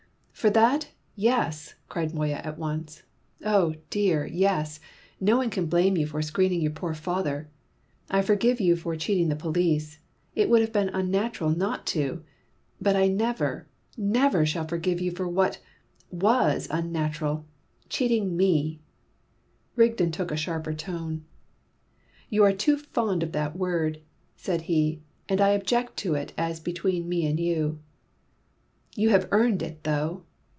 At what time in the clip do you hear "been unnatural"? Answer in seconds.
10.73-11.51